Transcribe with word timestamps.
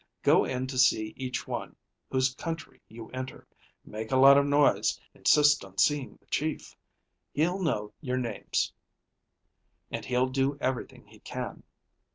Go 0.23 0.45
in 0.45 0.65
to 0.65 0.79
see 0.79 1.13
each 1.15 1.47
one 1.47 1.75
whose 2.09 2.33
country 2.33 2.81
you 2.87 3.11
enter. 3.11 3.45
Make 3.85 4.11
a 4.11 4.15
lot 4.15 4.35
of 4.35 4.47
noise. 4.47 4.99
Insist 5.13 5.63
on 5.63 5.77
seeing 5.77 6.15
the 6.19 6.25
chief. 6.25 6.75
Hell 7.35 7.59
know 7.59 7.93
your 8.01 8.17
names 8.17 8.73
and 9.91 10.03
he'll 10.03 10.25
do 10.29 10.57
everything 10.59 11.05
he 11.05 11.19
can. 11.19 11.61